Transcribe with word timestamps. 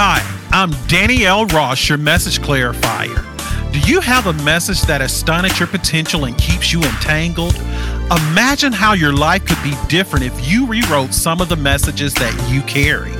Hi, 0.00 0.22
I'm 0.52 0.70
Danny 0.86 1.26
L. 1.26 1.44
Ross, 1.46 1.88
your 1.88 1.98
message 1.98 2.38
clarifier. 2.38 3.16
Do 3.72 3.80
you 3.80 4.00
have 4.00 4.28
a 4.28 4.32
message 4.44 4.82
that 4.82 5.02
astonishes 5.02 5.58
your 5.58 5.66
potential 5.66 6.26
and 6.26 6.38
keeps 6.38 6.72
you 6.72 6.80
entangled? 6.84 7.56
Imagine 8.30 8.72
how 8.72 8.92
your 8.92 9.12
life 9.12 9.44
could 9.44 9.60
be 9.60 9.74
different 9.88 10.24
if 10.24 10.48
you 10.48 10.68
rewrote 10.68 11.12
some 11.12 11.40
of 11.40 11.48
the 11.48 11.56
messages 11.56 12.14
that 12.14 12.32
you 12.48 12.62
carry. 12.62 13.10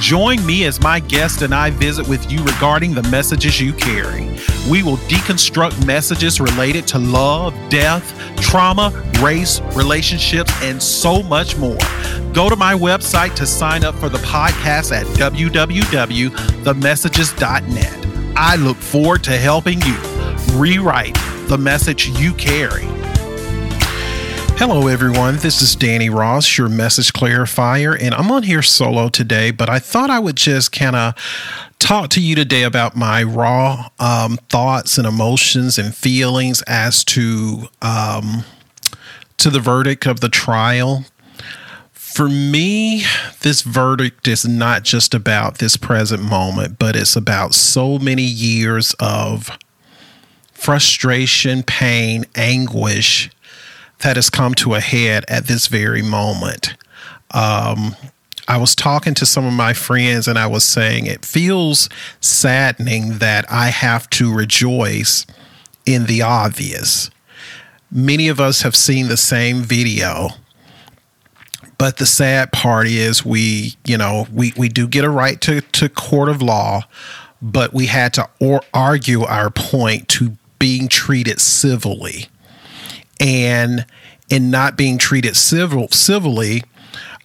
Join 0.00 0.44
me 0.46 0.64
as 0.64 0.80
my 0.80 0.98
guest 0.98 1.42
and 1.42 1.54
I 1.54 1.68
visit 1.68 2.08
with 2.08 2.32
you 2.32 2.42
regarding 2.42 2.94
the 2.94 3.02
messages 3.04 3.60
you 3.60 3.74
carry. 3.74 4.30
We 4.68 4.82
will 4.82 4.96
deconstruct 4.96 5.86
messages 5.86 6.40
related 6.40 6.88
to 6.88 6.98
love, 6.98 7.54
death, 7.68 8.18
trauma, 8.40 8.90
race, 9.20 9.60
relationships, 9.74 10.50
and 10.62 10.82
so 10.82 11.22
much 11.22 11.58
more. 11.58 11.76
Go 12.32 12.48
to 12.48 12.56
my 12.56 12.72
website 12.72 13.34
to 13.36 13.44
sign 13.44 13.84
up 13.84 13.94
for 13.96 14.08
the 14.08 14.16
podcast 14.18 14.92
at 14.92 15.04
www.themessages.net. 15.18 18.06
I 18.36 18.54
look 18.56 18.78
forward 18.78 19.22
to 19.24 19.36
helping 19.36 19.82
you 19.82 19.96
rewrite 20.54 21.18
the 21.48 21.58
message 21.58 22.08
you 22.08 22.32
carry. 22.34 22.86
Hello, 24.60 24.88
everyone. 24.88 25.38
This 25.38 25.62
is 25.62 25.74
Danny 25.74 26.10
Ross, 26.10 26.58
your 26.58 26.68
message 26.68 27.14
clarifier, 27.14 27.96
and 27.98 28.14
I'm 28.14 28.30
on 28.30 28.42
here 28.42 28.60
solo 28.60 29.08
today, 29.08 29.52
but 29.52 29.70
I 29.70 29.78
thought 29.78 30.10
I 30.10 30.18
would 30.18 30.36
just 30.36 30.70
kind 30.70 30.94
of 30.94 31.14
talk 31.78 32.10
to 32.10 32.20
you 32.20 32.34
today 32.34 32.64
about 32.64 32.94
my 32.94 33.22
raw 33.22 33.88
um, 33.98 34.36
thoughts 34.50 34.98
and 34.98 35.06
emotions 35.06 35.78
and 35.78 35.94
feelings 35.94 36.60
as 36.66 37.04
to 37.04 37.68
um, 37.80 38.44
to 39.38 39.48
the 39.48 39.60
verdict 39.60 40.04
of 40.04 40.20
the 40.20 40.28
trial. 40.28 41.06
For 41.94 42.28
me, 42.28 43.04
this 43.40 43.62
verdict 43.62 44.28
is 44.28 44.46
not 44.46 44.82
just 44.82 45.14
about 45.14 45.56
this 45.56 45.78
present 45.78 46.22
moment, 46.22 46.78
but 46.78 46.96
it's 46.96 47.16
about 47.16 47.54
so 47.54 47.98
many 47.98 48.24
years 48.24 48.94
of 49.00 49.56
frustration, 50.52 51.62
pain, 51.62 52.26
anguish 52.34 53.30
that 54.00 54.16
has 54.16 54.30
come 54.30 54.54
to 54.56 54.74
a 54.74 54.80
head 54.80 55.24
at 55.28 55.46
this 55.46 55.66
very 55.66 56.02
moment. 56.02 56.74
Um, 57.32 57.96
I 58.48 58.56
was 58.56 58.74
talking 58.74 59.14
to 59.14 59.26
some 59.26 59.46
of 59.46 59.52
my 59.52 59.72
friends 59.72 60.26
and 60.26 60.38
I 60.38 60.46
was 60.46 60.64
saying 60.64 61.06
it 61.06 61.24
feels 61.24 61.88
saddening 62.20 63.18
that 63.18 63.44
I 63.50 63.68
have 63.68 64.10
to 64.10 64.34
rejoice 64.34 65.24
in 65.86 66.06
the 66.06 66.22
obvious. 66.22 67.10
Many 67.92 68.28
of 68.28 68.40
us 68.40 68.62
have 68.62 68.74
seen 68.74 69.08
the 69.08 69.16
same 69.16 69.58
video. 69.58 70.30
But 71.78 71.96
the 71.96 72.06
sad 72.06 72.52
part 72.52 72.88
is 72.88 73.24
we, 73.24 73.74
you 73.86 73.96
know, 73.96 74.26
we, 74.32 74.52
we 74.56 74.68
do 74.68 74.86
get 74.86 75.04
a 75.04 75.10
right 75.10 75.40
to, 75.42 75.60
to 75.62 75.88
court 75.88 76.28
of 76.28 76.42
law, 76.42 76.82
but 77.40 77.72
we 77.72 77.86
had 77.86 78.12
to 78.14 78.28
or 78.38 78.60
argue 78.74 79.22
our 79.22 79.50
point 79.50 80.08
to 80.08 80.36
being 80.58 80.88
treated 80.88 81.40
civilly 81.40 82.28
and 83.20 83.86
in 84.28 84.50
not 84.50 84.76
being 84.76 84.98
treated 84.98 85.36
civil 85.36 85.88
civilly 85.88 86.62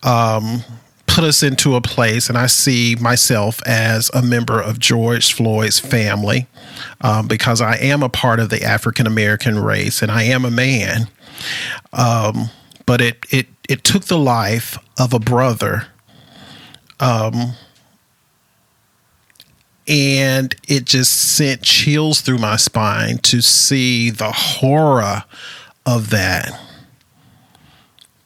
um, 0.03 0.59
put 1.07 1.23
us 1.23 1.41
into 1.41 1.75
a 1.75 1.81
place 1.81 2.29
and 2.29 2.37
i 2.37 2.45
see 2.45 2.95
myself 2.99 3.61
as 3.65 4.11
a 4.13 4.21
member 4.21 4.59
of 4.61 4.79
george 4.79 5.33
floyd's 5.33 5.79
family 5.79 6.45
um, 7.01 7.27
because 7.27 7.61
i 7.61 7.75
am 7.77 8.03
a 8.03 8.09
part 8.09 8.39
of 8.39 8.49
the 8.49 8.61
african 8.63 9.07
american 9.07 9.57
race 9.57 10.01
and 10.01 10.11
i 10.11 10.23
am 10.23 10.45
a 10.45 10.51
man. 10.51 11.07
Um, 11.93 12.49
but 12.85 13.01
it, 13.01 13.25
it 13.31 13.47
it 13.67 13.83
took 13.83 14.05
the 14.05 14.17
life 14.17 14.77
of 14.99 15.13
a 15.13 15.19
brother 15.19 15.87
um, 16.99 17.53
and 19.87 20.55
it 20.67 20.85
just 20.85 21.13
sent 21.35 21.61
chills 21.61 22.21
through 22.21 22.37
my 22.37 22.55
spine 22.55 23.17
to 23.19 23.41
see 23.41 24.09
the 24.09 24.31
horror 24.31 25.23
of 25.85 26.09
that. 26.09 26.59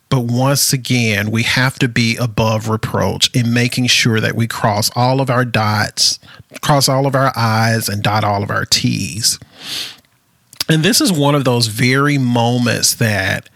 But 0.09 0.21
once 0.21 0.73
again, 0.73 1.29
we 1.29 1.43
have 1.43 1.77
to 1.79 1.87
be 1.87 2.17
above 2.17 2.67
reproach 2.67 3.29
in 3.35 3.53
making 3.53 3.87
sure 3.87 4.19
that 4.19 4.35
we 4.35 4.47
cross 4.47 4.89
all 4.95 5.21
of 5.21 5.29
our 5.29 5.45
dots, 5.45 6.17
cross 6.61 6.89
all 6.89 7.05
of 7.05 7.13
our 7.13 7.31
I's, 7.35 7.87
and 7.87 8.01
dot 8.01 8.23
all 8.23 8.41
of 8.41 8.49
our 8.49 8.65
T's. 8.65 9.39
And 10.67 10.83
this 10.83 10.99
is 10.99 11.11
one 11.11 11.35
of 11.35 11.45
those 11.45 11.67
very 11.67 12.17
moments 12.17 12.95
that 12.95 13.49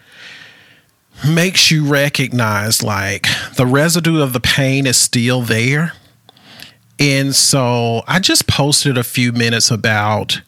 makes 1.28 1.72
you 1.72 1.86
recognize 1.86 2.84
like 2.84 3.28
the 3.56 3.66
residue 3.66 4.22
of 4.22 4.34
the 4.34 4.40
pain 4.40 4.86
is 4.86 4.98
still 4.98 5.42
there. 5.42 5.94
And 7.00 7.36
so 7.36 8.04
I 8.08 8.20
just 8.20 8.48
posted 8.48 8.98
a 8.98 9.04
few 9.04 9.32
minutes 9.32 9.72
about 9.72 10.42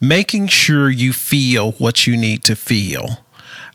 making 0.00 0.48
sure 0.48 0.90
you 0.90 1.12
feel 1.12 1.72
what 1.72 2.06
you 2.06 2.16
need 2.16 2.44
to 2.44 2.56
feel. 2.56 3.24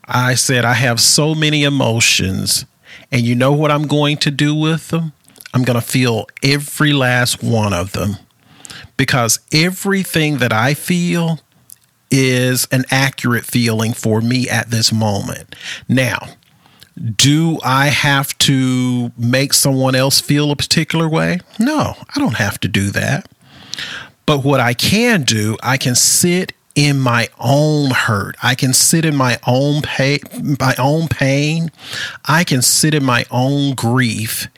I 0.06 0.34
said, 0.34 0.64
I 0.64 0.74
have 0.74 1.00
so 1.00 1.34
many 1.34 1.64
emotions, 1.64 2.66
and 3.10 3.22
you 3.22 3.34
know 3.34 3.52
what 3.52 3.70
I'm 3.70 3.86
going 3.86 4.18
to 4.18 4.30
do 4.30 4.54
with 4.54 4.88
them? 4.88 5.12
I'm 5.52 5.62
going 5.62 5.80
to 5.80 5.86
feel 5.86 6.26
every 6.42 6.92
last 6.92 7.42
one 7.42 7.72
of 7.72 7.92
them 7.92 8.16
because 8.96 9.40
everything 9.52 10.38
that 10.38 10.52
I 10.52 10.74
feel 10.74 11.40
is 12.10 12.66
an 12.70 12.84
accurate 12.90 13.44
feeling 13.44 13.92
for 13.92 14.20
me 14.20 14.48
at 14.48 14.70
this 14.70 14.92
moment. 14.92 15.54
Now, 15.88 16.28
do 17.16 17.58
I 17.64 17.88
have 17.88 18.36
to 18.38 19.10
make 19.16 19.52
someone 19.52 19.94
else 19.94 20.20
feel 20.20 20.50
a 20.50 20.56
particular 20.56 21.08
way? 21.08 21.40
No, 21.58 21.94
I 22.14 22.18
don't 22.18 22.36
have 22.36 22.60
to 22.60 22.68
do 22.68 22.90
that. 22.90 23.28
But 24.26 24.44
what 24.44 24.60
I 24.60 24.74
can 24.74 25.22
do, 25.22 25.56
I 25.62 25.76
can 25.76 25.94
sit 25.94 26.52
in 26.74 26.98
my 26.98 27.28
own 27.38 27.90
hurt. 27.90 28.36
I 28.42 28.54
can 28.54 28.72
sit 28.72 29.04
in 29.04 29.14
my 29.14 29.38
own 29.46 29.82
pain, 29.82 30.18
my 30.58 30.74
own 30.78 31.08
pain. 31.08 31.70
I 32.24 32.44
can 32.44 32.62
sit 32.62 32.94
in 32.94 33.04
my 33.04 33.24
own 33.30 33.74
grief 33.74 34.48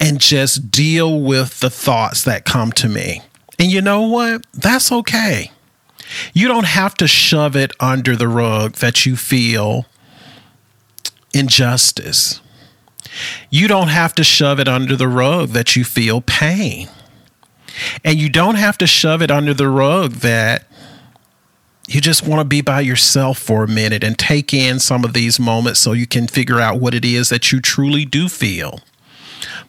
and 0.00 0.20
just 0.20 0.70
deal 0.70 1.20
with 1.20 1.60
the 1.60 1.70
thoughts 1.70 2.24
that 2.24 2.44
come 2.44 2.72
to 2.72 2.88
me. 2.88 3.22
And 3.58 3.70
you 3.70 3.80
know 3.80 4.02
what? 4.02 4.44
That's 4.52 4.92
okay. 4.92 5.50
You 6.32 6.48
don't 6.48 6.66
have 6.66 6.94
to 6.96 7.08
shove 7.08 7.56
it 7.56 7.72
under 7.80 8.16
the 8.16 8.28
rug 8.28 8.74
that 8.76 9.06
you 9.06 9.16
feel 9.16 9.86
injustice. 11.32 12.40
You 13.50 13.68
don't 13.68 13.88
have 13.88 14.14
to 14.16 14.24
shove 14.24 14.60
it 14.60 14.68
under 14.68 14.96
the 14.96 15.08
rug 15.08 15.50
that 15.50 15.76
you 15.76 15.84
feel 15.84 16.20
pain. 16.20 16.88
And 18.04 18.18
you 18.18 18.28
don't 18.28 18.56
have 18.56 18.78
to 18.78 18.86
shove 18.86 19.22
it 19.22 19.30
under 19.30 19.54
the 19.54 19.68
rug 19.68 20.12
that 20.12 20.66
you 21.88 22.00
just 22.00 22.26
want 22.26 22.40
to 22.40 22.44
be 22.44 22.60
by 22.60 22.80
yourself 22.80 23.38
for 23.38 23.64
a 23.64 23.68
minute 23.68 24.02
and 24.02 24.18
take 24.18 24.52
in 24.52 24.80
some 24.80 25.04
of 25.04 25.12
these 25.12 25.38
moments 25.38 25.80
so 25.80 25.92
you 25.92 26.06
can 26.06 26.26
figure 26.26 26.60
out 26.60 26.80
what 26.80 26.94
it 26.94 27.04
is 27.04 27.28
that 27.28 27.52
you 27.52 27.60
truly 27.60 28.04
do 28.04 28.28
feel. 28.28 28.80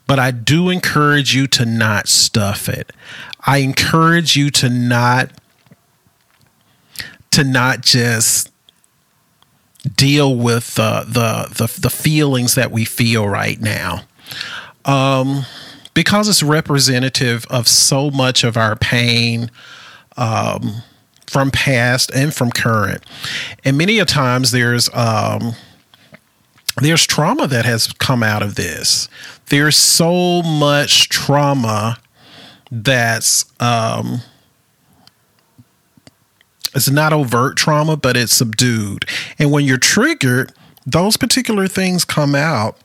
But 0.07 0.19
I 0.19 0.31
do 0.31 0.69
encourage 0.69 1.35
you 1.35 1.47
to 1.47 1.65
not 1.65 2.07
stuff 2.07 2.69
it. 2.69 2.91
I 3.45 3.57
encourage 3.57 4.35
you 4.35 4.49
to 4.51 4.69
not 4.69 5.31
to 7.31 7.43
not 7.43 7.81
just 7.81 8.51
deal 9.95 10.35
with 10.35 10.79
uh, 10.79 11.03
the, 11.05 11.47
the 11.55 11.79
the 11.79 11.89
feelings 11.89 12.55
that 12.55 12.71
we 12.71 12.83
feel 12.85 13.27
right 13.27 13.59
now. 13.61 14.03
Um, 14.85 15.45
because 15.97 16.29
it's 16.29 16.43
representative 16.43 17.47
of 17.49 17.67
so 17.67 18.11
much 18.11 18.43
of 18.43 18.55
our 18.55 18.75
pain, 18.75 19.49
um, 20.15 20.83
from 21.25 21.49
past 21.49 22.11
and 22.13 22.35
from 22.35 22.51
current. 22.51 23.03
And 23.65 23.79
many 23.79 23.97
a 23.97 24.05
times 24.05 24.51
there's 24.51 24.93
um, 24.93 25.53
there's 26.79 27.07
trauma 27.07 27.47
that 27.47 27.65
has 27.65 27.91
come 27.93 28.21
out 28.21 28.43
of 28.43 28.53
this. 28.53 29.09
There's 29.47 29.75
so 29.75 30.43
much 30.43 31.09
trauma 31.09 31.97
that's 32.69 33.45
um, 33.59 34.21
it's 36.75 36.91
not 36.91 37.11
overt 37.11 37.57
trauma, 37.57 37.97
but 37.97 38.15
it's 38.15 38.35
subdued. 38.35 39.05
And 39.39 39.51
when 39.51 39.65
you're 39.65 39.79
triggered, 39.79 40.53
those 40.85 41.17
particular 41.17 41.67
things 41.67 42.05
come 42.05 42.35
out 42.35 42.77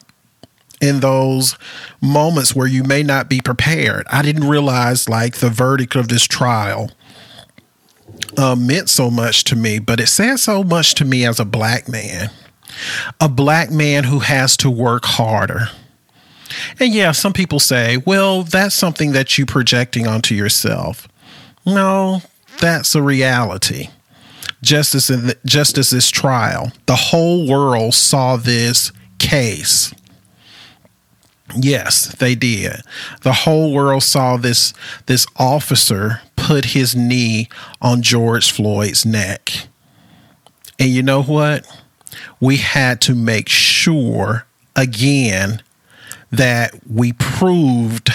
in 0.82 1.00
those 1.00 1.56
moments 2.02 2.54
where 2.54 2.66
you 2.66 2.82
may 2.82 3.02
not 3.02 3.30
be 3.30 3.40
prepared. 3.40 4.04
I 4.10 4.20
didn't 4.20 4.48
realize 4.48 5.08
like 5.08 5.36
the 5.36 5.48
verdict 5.48 5.94
of 5.94 6.08
this 6.08 6.26
trial 6.26 6.90
uh, 8.36 8.56
meant 8.56 8.90
so 8.90 9.10
much 9.10 9.44
to 9.44 9.56
me, 9.56 9.78
but 9.78 10.00
it 10.00 10.08
said 10.08 10.36
so 10.38 10.64
much 10.64 10.94
to 10.96 11.04
me 11.04 11.24
as 11.24 11.38
a 11.38 11.44
black 11.44 11.88
man, 11.88 12.30
a 13.20 13.28
black 13.28 13.70
man 13.70 14.04
who 14.04 14.18
has 14.18 14.56
to 14.58 14.70
work 14.70 15.04
harder. 15.04 15.68
And 16.78 16.92
yeah, 16.92 17.12
some 17.12 17.32
people 17.32 17.60
say, 17.60 17.96
well, 17.98 18.42
that's 18.42 18.74
something 18.74 19.12
that 19.12 19.38
you 19.38 19.46
projecting 19.46 20.06
onto 20.06 20.34
yourself. 20.34 21.08
No, 21.64 22.22
that's 22.60 22.94
a 22.94 23.02
reality. 23.02 23.88
Just 24.62 24.94
as 24.94 25.10
in 25.10 25.28
the, 25.28 25.38
just 25.46 25.78
as 25.78 25.90
this 25.90 26.10
trial, 26.10 26.72
the 26.86 26.96
whole 26.96 27.48
world 27.48 27.94
saw 27.94 28.36
this 28.36 28.92
case. 29.18 29.94
Yes, 31.56 32.14
they 32.16 32.34
did. 32.34 32.82
The 33.22 33.32
whole 33.32 33.72
world 33.72 34.02
saw 34.02 34.36
this 34.36 34.72
this 35.06 35.26
officer 35.36 36.22
put 36.36 36.66
his 36.66 36.96
knee 36.96 37.48
on 37.80 38.02
George 38.02 38.50
Floyd's 38.50 39.04
neck. 39.04 39.68
And 40.78 40.90
you 40.90 41.02
know 41.02 41.22
what? 41.22 41.66
We 42.40 42.56
had 42.56 43.00
to 43.02 43.14
make 43.14 43.48
sure 43.48 44.46
again 44.74 45.62
that 46.30 46.74
we 46.88 47.12
proved 47.12 48.10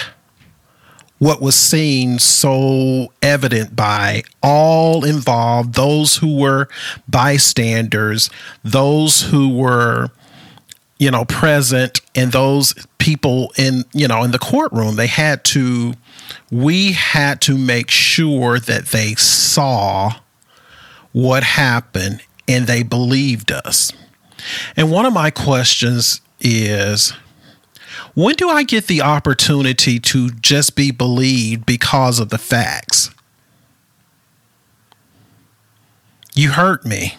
what 1.18 1.40
was 1.40 1.56
seen 1.56 2.18
so 2.18 3.12
evident 3.22 3.74
by 3.74 4.22
all 4.42 5.04
involved, 5.04 5.74
those 5.74 6.16
who 6.16 6.36
were 6.36 6.68
bystanders, 7.08 8.30
those 8.62 9.22
who 9.22 9.48
were, 9.48 10.10
you 10.98 11.10
know, 11.10 11.24
present, 11.24 12.00
and 12.14 12.32
those 12.32 12.74
people 12.98 13.52
in, 13.56 13.84
you 13.92 14.08
know, 14.08 14.24
in 14.24 14.32
the 14.32 14.38
courtroom. 14.38 14.96
They 14.96 15.06
had 15.06 15.44
to, 15.44 15.94
we 16.50 16.92
had 16.92 17.40
to 17.42 17.56
make 17.56 17.90
sure 17.90 18.58
that 18.58 18.86
they 18.86 19.14
saw 19.14 20.12
what 21.12 21.42
happened 21.42 22.20
and 22.46 22.66
they 22.66 22.82
believed 22.82 23.52
us. 23.52 23.92
And 24.76 24.90
one 24.90 25.06
of 25.06 25.12
my 25.12 25.30
questions 25.30 26.20
is, 26.40 27.12
when 28.14 28.34
do 28.34 28.48
I 28.48 28.62
get 28.62 28.86
the 28.86 29.02
opportunity 29.02 30.00
to 30.00 30.30
just 30.30 30.74
be 30.74 30.90
believed 30.90 31.66
because 31.66 32.18
of 32.18 32.30
the 32.30 32.38
facts? 32.38 33.10
You 36.34 36.52
hurt 36.52 36.84
me. 36.84 37.16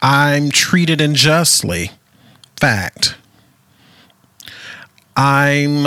I'm 0.00 0.50
treated 0.50 1.00
unjustly. 1.00 1.90
Fact. 2.60 3.16
I'm 5.16 5.86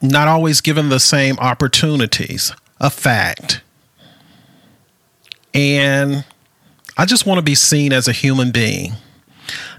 not 0.00 0.28
always 0.28 0.60
given 0.60 0.88
the 0.88 1.00
same 1.00 1.38
opportunities. 1.38 2.52
A 2.80 2.90
fact. 2.90 3.62
And 5.52 6.24
I 6.96 7.04
just 7.04 7.26
want 7.26 7.38
to 7.38 7.42
be 7.42 7.54
seen 7.54 7.92
as 7.92 8.08
a 8.08 8.12
human 8.12 8.50
being 8.50 8.94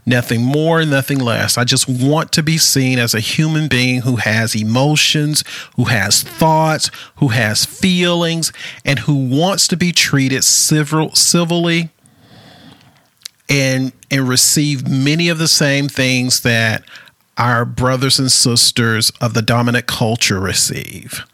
nothing 0.05 0.41
more, 0.41 0.85
nothing 0.85 1.19
less. 1.19 1.57
I 1.57 1.63
just 1.63 1.87
want 1.87 2.31
to 2.33 2.43
be 2.43 2.57
seen 2.57 2.99
as 2.99 3.13
a 3.13 3.19
human 3.19 3.67
being 3.67 4.01
who 4.01 4.17
has 4.17 4.55
emotions, 4.55 5.43
who 5.75 5.85
has 5.85 6.23
thoughts, 6.23 6.91
who 7.17 7.29
has 7.29 7.65
feelings, 7.65 8.53
and 8.83 8.99
who 8.99 9.15
wants 9.15 9.67
to 9.69 9.77
be 9.77 9.91
treated 9.91 10.43
civil, 10.43 11.13
civilly 11.15 11.89
and 13.49 13.91
and 14.09 14.27
receive 14.27 14.87
many 14.87 15.29
of 15.29 15.37
the 15.37 15.47
same 15.47 15.87
things 15.87 16.41
that 16.41 16.83
our 17.37 17.65
brothers 17.65 18.19
and 18.19 18.31
sisters 18.31 19.11
of 19.21 19.33
the 19.33 19.41
dominant 19.41 19.87
culture 19.87 20.39
receive. 20.39 21.25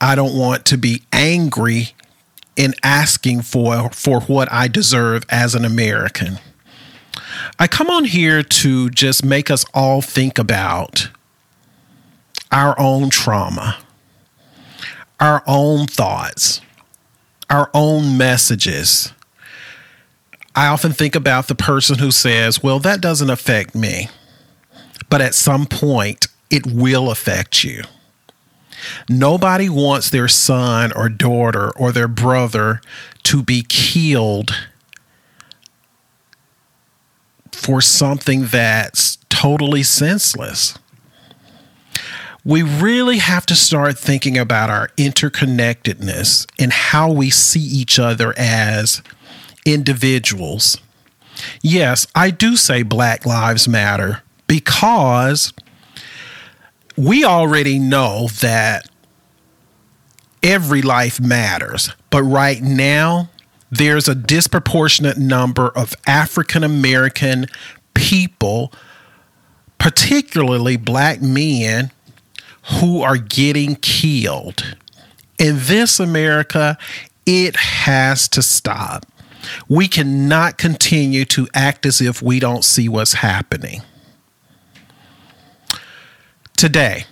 I 0.00 0.14
don't 0.14 0.36
want 0.36 0.66
to 0.66 0.76
be 0.76 1.02
angry 1.12 1.94
in 2.56 2.74
asking 2.82 3.42
for 3.42 3.90
for 3.90 4.20
what 4.22 4.50
I 4.52 4.68
deserve 4.68 5.24
as 5.28 5.54
an 5.54 5.64
American. 5.64 6.38
I 7.58 7.66
come 7.66 7.88
on 7.88 8.04
here 8.04 8.42
to 8.42 8.90
just 8.90 9.24
make 9.24 9.50
us 9.50 9.64
all 9.72 10.02
think 10.02 10.38
about 10.38 11.08
our 12.52 12.78
own 12.78 13.10
trauma, 13.10 13.78
our 15.20 15.42
own 15.46 15.86
thoughts, 15.86 16.60
our 17.48 17.70
own 17.72 18.18
messages. 18.18 19.12
I 20.56 20.68
often 20.68 20.92
think 20.92 21.14
about 21.14 21.48
the 21.48 21.54
person 21.54 21.98
who 21.98 22.10
says, 22.10 22.62
Well, 22.62 22.80
that 22.80 23.02
doesn't 23.02 23.28
affect 23.28 23.74
me. 23.74 24.08
But 25.10 25.20
at 25.20 25.34
some 25.34 25.66
point, 25.66 26.28
it 26.50 26.66
will 26.66 27.10
affect 27.10 27.62
you. 27.62 27.84
Nobody 29.08 29.68
wants 29.68 30.10
their 30.10 30.28
son 30.28 30.92
or 30.92 31.08
daughter 31.08 31.70
or 31.76 31.92
their 31.92 32.08
brother 32.08 32.80
to 33.24 33.42
be 33.42 33.64
killed 33.68 34.52
for 37.52 37.80
something 37.80 38.46
that's 38.46 39.18
totally 39.28 39.82
senseless. 39.82 40.78
We 42.44 42.62
really 42.62 43.18
have 43.18 43.44
to 43.46 43.56
start 43.56 43.98
thinking 43.98 44.38
about 44.38 44.70
our 44.70 44.88
interconnectedness 44.96 46.46
and 46.60 46.72
how 46.72 47.10
we 47.10 47.28
see 47.28 47.60
each 47.60 47.98
other 47.98 48.32
as 48.36 49.02
individuals. 49.66 50.78
Yes, 51.60 52.06
I 52.14 52.30
do 52.30 52.56
say 52.56 52.82
Black 52.82 53.26
Lives 53.26 53.68
Matter 53.68 54.22
because 54.46 55.52
we 56.96 57.24
already 57.24 57.78
know 57.78 58.28
that 58.40 58.88
every 60.42 60.80
life 60.80 61.20
matters. 61.20 61.90
But 62.10 62.22
right 62.22 62.62
now, 62.62 63.28
there's 63.70 64.08
a 64.08 64.14
disproportionate 64.14 65.18
number 65.18 65.68
of 65.68 65.94
African 66.06 66.64
American 66.64 67.46
people, 67.94 68.72
particularly 69.78 70.76
black 70.76 71.20
men, 71.20 71.90
who 72.80 73.02
are 73.02 73.16
getting 73.16 73.76
killed. 73.76 74.76
In 75.38 75.56
this 75.58 76.00
America, 76.00 76.78
it 77.26 77.56
has 77.56 78.28
to 78.28 78.40
stop. 78.40 79.04
We 79.68 79.88
cannot 79.88 80.58
continue 80.58 81.24
to 81.26 81.48
act 81.54 81.86
as 81.86 82.00
if 82.00 82.22
we 82.22 82.40
don't 82.40 82.64
see 82.64 82.88
what's 82.88 83.14
happening. 83.14 83.82
Today, 86.56 87.04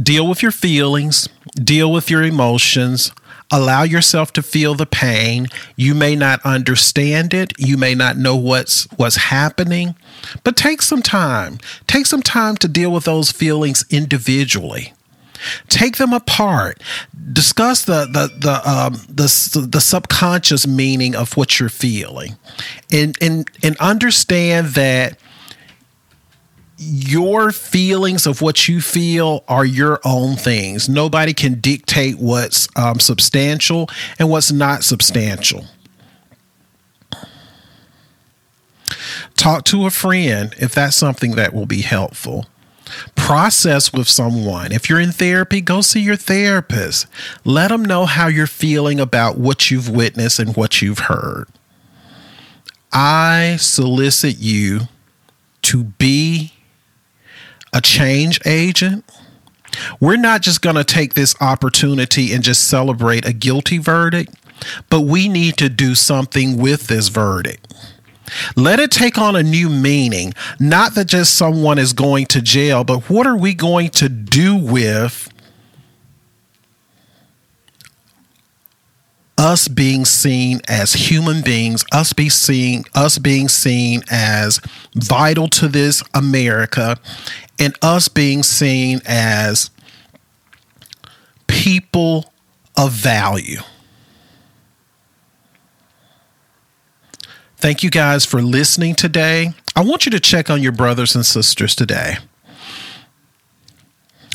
deal 0.00 0.28
with 0.28 0.42
your 0.42 0.52
feelings, 0.52 1.28
deal 1.54 1.90
with 1.90 2.10
your 2.10 2.22
emotions, 2.22 3.10
allow 3.50 3.82
yourself 3.84 4.32
to 4.34 4.42
feel 4.42 4.74
the 4.74 4.86
pain. 4.86 5.46
You 5.76 5.94
may 5.94 6.14
not 6.14 6.40
understand 6.44 7.32
it. 7.32 7.52
You 7.58 7.76
may 7.78 7.94
not 7.94 8.16
know 8.16 8.36
what's 8.36 8.84
what's 8.96 9.16
happening 9.16 9.94
but 10.42 10.56
take 10.56 10.82
some 10.82 11.02
time. 11.02 11.58
Take 11.86 12.06
some 12.06 12.22
time 12.22 12.56
to 12.56 12.68
deal 12.68 12.90
with 12.90 13.04
those 13.04 13.30
feelings 13.30 13.84
individually 13.90 14.92
take 15.68 15.96
them 15.96 16.12
apart 16.12 16.82
discuss 17.32 17.84
the 17.84 18.06
the 18.06 18.30
the 18.38 18.70
um, 18.70 18.94
the, 19.08 19.68
the 19.70 19.80
subconscious 19.80 20.66
meaning 20.66 21.14
of 21.14 21.36
what 21.36 21.58
you're 21.58 21.68
feeling 21.68 22.36
and 22.92 23.16
and 23.20 23.50
and 23.62 23.76
understand 23.78 24.68
that 24.68 25.18
your 26.76 27.52
feelings 27.52 28.26
of 28.26 28.42
what 28.42 28.68
you 28.68 28.80
feel 28.80 29.44
are 29.48 29.64
your 29.64 30.00
own 30.04 30.36
things. 30.36 30.88
Nobody 30.88 31.32
can 31.32 31.60
dictate 31.60 32.18
what's 32.18 32.68
um, 32.76 32.98
substantial 32.98 33.88
and 34.18 34.28
what's 34.28 34.50
not 34.50 34.82
substantial. 34.82 35.66
Talk 39.36 39.64
to 39.66 39.86
a 39.86 39.90
friend 39.90 40.54
if 40.58 40.74
that's 40.74 40.96
something 40.96 41.32
that 41.32 41.54
will 41.54 41.66
be 41.66 41.82
helpful. 41.82 42.46
Process 43.16 43.92
with 43.92 44.08
someone. 44.08 44.72
If 44.72 44.88
you're 44.88 45.00
in 45.00 45.12
therapy, 45.12 45.60
go 45.60 45.80
see 45.80 46.00
your 46.00 46.16
therapist. 46.16 47.06
Let 47.44 47.68
them 47.68 47.84
know 47.84 48.06
how 48.06 48.26
you're 48.26 48.46
feeling 48.46 49.00
about 49.00 49.38
what 49.38 49.70
you've 49.70 49.88
witnessed 49.88 50.38
and 50.38 50.56
what 50.56 50.82
you've 50.82 51.00
heard. 51.00 51.46
I 52.92 53.56
solicit 53.58 54.38
you 54.38 54.82
to 55.62 55.84
be 55.84 56.52
a 57.72 57.80
change 57.80 58.38
agent. 58.46 59.04
We're 59.98 60.16
not 60.16 60.42
just 60.42 60.62
going 60.62 60.76
to 60.76 60.84
take 60.84 61.14
this 61.14 61.34
opportunity 61.40 62.32
and 62.32 62.44
just 62.44 62.68
celebrate 62.68 63.26
a 63.26 63.32
guilty 63.32 63.78
verdict, 63.78 64.32
but 64.88 65.00
we 65.00 65.28
need 65.28 65.56
to 65.56 65.68
do 65.68 65.96
something 65.96 66.56
with 66.56 66.86
this 66.86 67.08
verdict. 67.08 67.74
Let 68.56 68.80
it 68.80 68.90
take 68.90 69.18
on 69.18 69.36
a 69.36 69.42
new 69.42 69.68
meaning. 69.68 70.34
Not 70.58 70.94
that 70.94 71.06
just 71.06 71.34
someone 71.34 71.78
is 71.78 71.92
going 71.92 72.26
to 72.26 72.42
jail, 72.42 72.84
but 72.84 73.10
what 73.10 73.26
are 73.26 73.36
we 73.36 73.54
going 73.54 73.90
to 73.90 74.08
do 74.08 74.56
with 74.56 75.30
us 79.36 79.68
being 79.68 80.04
seen 80.04 80.60
as 80.68 80.92
human 80.94 81.42
beings, 81.42 81.84
us 81.92 82.12
be 82.12 82.28
seen, 82.28 82.84
us 82.94 83.18
being 83.18 83.48
seen 83.48 84.02
as 84.10 84.60
vital 84.94 85.48
to 85.48 85.68
this 85.68 86.02
America, 86.14 86.98
and 87.58 87.76
us 87.82 88.08
being 88.08 88.42
seen 88.42 89.00
as 89.06 89.70
people 91.46 92.32
of 92.76 92.92
value. 92.92 93.60
Thank 97.64 97.82
you 97.82 97.88
guys 97.88 98.26
for 98.26 98.42
listening 98.42 98.94
today. 98.94 99.54
I 99.74 99.82
want 99.82 100.04
you 100.04 100.10
to 100.10 100.20
check 100.20 100.50
on 100.50 100.62
your 100.62 100.70
brothers 100.70 101.14
and 101.14 101.24
sisters 101.24 101.74
today. 101.74 102.16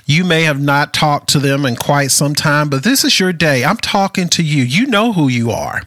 You 0.07 0.24
may 0.24 0.45
have 0.45 0.59
not 0.59 0.95
talked 0.95 1.29
to 1.29 1.39
them 1.39 1.63
in 1.63 1.75
quite 1.75 2.09
some 2.09 2.33
time, 2.33 2.69
but 2.69 2.83
this 2.83 3.03
is 3.03 3.19
your 3.19 3.31
day. 3.31 3.63
I'm 3.63 3.77
talking 3.77 4.29
to 4.29 4.41
you. 4.41 4.63
You 4.63 4.88
know 4.88 5.13
who 5.13 5.27
you 5.27 5.51
are. 5.51 5.83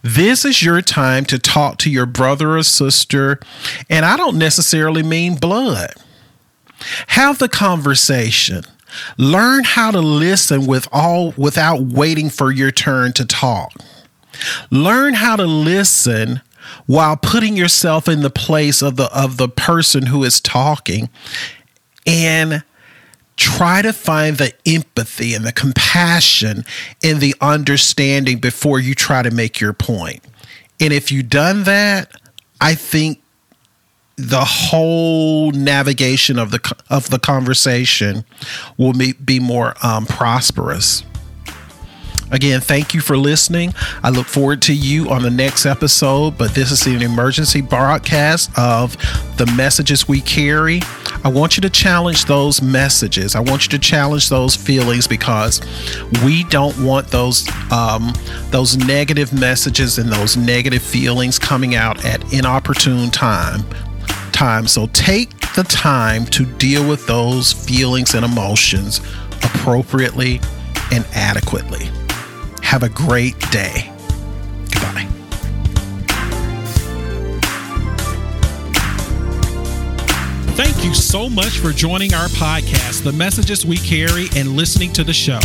This 0.00 0.44
is 0.44 0.62
your 0.62 0.80
time 0.80 1.24
to 1.24 1.40
talk 1.40 1.78
to 1.78 1.90
your 1.90 2.06
brother 2.06 2.56
or 2.56 2.62
sister, 2.62 3.40
and 3.90 4.04
I 4.04 4.16
don't 4.16 4.38
necessarily 4.38 5.02
mean 5.02 5.34
blood. 5.34 5.92
Have 7.08 7.40
the 7.40 7.48
conversation. 7.48 8.62
Learn 9.18 9.64
how 9.64 9.90
to 9.90 9.98
listen 10.00 10.66
with 10.66 10.86
all 10.92 11.32
without 11.36 11.80
waiting 11.80 12.30
for 12.30 12.52
your 12.52 12.70
turn 12.70 13.12
to 13.14 13.24
talk. 13.24 13.72
Learn 14.70 15.14
how 15.14 15.34
to 15.34 15.46
listen 15.46 16.42
while 16.86 17.16
putting 17.16 17.56
yourself 17.56 18.08
in 18.08 18.22
the 18.22 18.30
place 18.30 18.82
of 18.82 18.96
the 18.96 19.10
of 19.16 19.36
the 19.36 19.48
person 19.48 20.06
who 20.06 20.24
is 20.24 20.40
talking 20.40 21.08
and 22.06 22.62
try 23.36 23.82
to 23.82 23.92
find 23.92 24.38
the 24.38 24.52
empathy 24.66 25.34
and 25.34 25.44
the 25.44 25.52
compassion 25.52 26.64
and 27.02 27.20
the 27.20 27.34
understanding 27.40 28.38
before 28.38 28.80
you 28.80 28.94
try 28.94 29.22
to 29.22 29.30
make 29.30 29.60
your 29.60 29.72
point. 29.72 30.22
And 30.80 30.92
if 30.92 31.12
you've 31.12 31.28
done 31.28 31.64
that, 31.64 32.10
I 32.60 32.74
think 32.74 33.20
the 34.16 34.44
whole 34.44 35.52
navigation 35.52 36.38
of 36.38 36.50
the 36.50 36.76
of 36.88 37.10
the 37.10 37.18
conversation 37.18 38.24
will 38.78 38.94
be 39.24 39.40
more 39.40 39.74
um, 39.82 40.06
prosperous. 40.06 41.04
Again, 42.30 42.60
thank 42.60 42.92
you 42.92 43.00
for 43.00 43.16
listening. 43.16 43.72
I 44.02 44.10
look 44.10 44.26
forward 44.26 44.60
to 44.62 44.74
you 44.74 45.08
on 45.10 45.22
the 45.22 45.30
next 45.30 45.64
episode, 45.64 46.36
but 46.36 46.54
this 46.54 46.72
is 46.72 46.84
an 46.86 47.02
emergency 47.02 47.60
broadcast 47.60 48.50
of 48.58 48.96
the 49.36 49.46
messages 49.56 50.08
we 50.08 50.20
carry. 50.20 50.80
I 51.24 51.28
want 51.28 51.56
you 51.56 51.60
to 51.60 51.70
challenge 51.70 52.24
those 52.24 52.60
messages. 52.60 53.36
I 53.36 53.40
want 53.40 53.64
you 53.64 53.70
to 53.70 53.78
challenge 53.78 54.28
those 54.28 54.56
feelings 54.56 55.06
because 55.06 55.60
we 56.24 56.44
don't 56.44 56.76
want 56.82 57.08
those 57.08 57.48
um, 57.70 58.12
those 58.50 58.76
negative 58.76 59.32
messages 59.32 59.98
and 59.98 60.10
those 60.10 60.36
negative 60.36 60.82
feelings 60.82 61.38
coming 61.38 61.74
out 61.74 62.04
at 62.04 62.32
inopportune 62.32 63.10
time. 63.10 63.62
Time. 64.32 64.66
So 64.66 64.88
take 64.88 65.30
the 65.54 65.64
time 65.64 66.26
to 66.26 66.44
deal 66.44 66.86
with 66.88 67.06
those 67.06 67.52
feelings 67.52 68.14
and 68.14 68.24
emotions 68.24 69.00
appropriately 69.42 70.40
and 70.92 71.06
adequately. 71.14 71.88
Have 72.66 72.82
a 72.82 72.88
great 72.88 73.38
day. 73.52 73.92
Goodbye. 74.72 75.06
Thank 80.56 80.84
you 80.84 80.92
so 80.92 81.28
much 81.28 81.58
for 81.58 81.70
joining 81.70 82.12
our 82.12 82.26
podcast, 82.26 83.04
The 83.04 83.12
Messages 83.12 83.64
We 83.64 83.76
Carry, 83.76 84.26
and 84.34 84.56
listening 84.56 84.92
to 84.94 85.04
the 85.04 85.12
show. 85.12 85.38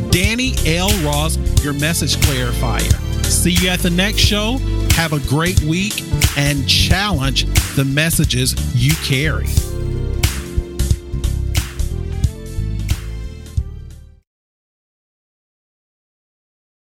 Danny 0.09 0.53
L. 0.65 0.89
Ross, 1.05 1.37
your 1.63 1.73
message 1.73 2.15
clarifier. 2.17 2.93
See 3.25 3.51
you 3.51 3.69
at 3.69 3.79
the 3.79 3.89
next 3.89 4.19
show. 4.19 4.57
Have 4.93 5.13
a 5.13 5.19
great 5.21 5.61
week 5.61 6.03
and 6.37 6.67
challenge 6.67 7.45
the 7.75 7.85
messages 7.85 8.55
you 8.75 8.93
carry. 8.95 9.47